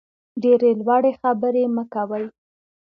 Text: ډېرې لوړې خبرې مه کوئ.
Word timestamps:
ډېرې 0.41 0.71
لوړې 0.81 1.11
خبرې 1.21 1.63
مه 1.75 1.83
کوئ. 1.93 2.25